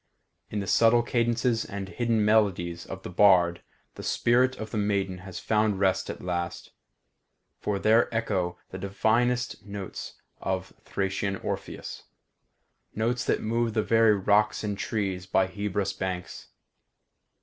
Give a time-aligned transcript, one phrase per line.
[0.49, 3.61] In the subtle cadences and hidden melodies of the bard
[3.93, 6.71] the spirit of the maiden has found rest at last,
[7.59, 12.05] for there echo the divinest notes of Thracian Orpheus;
[12.95, 16.47] notes that moved the very rocks and trees by Hebrus' banks.